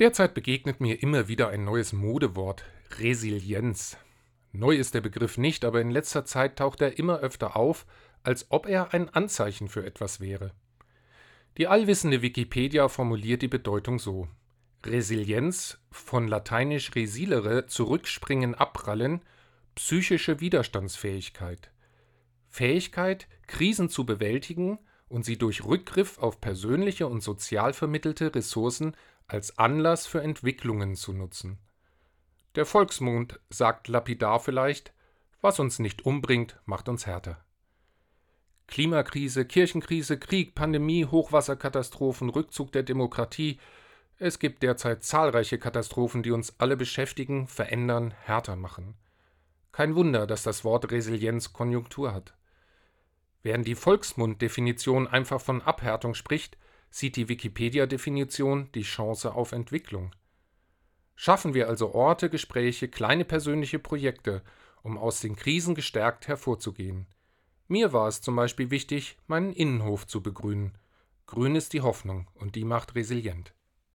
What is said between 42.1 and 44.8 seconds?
Rückzug der Demokratie, es gibt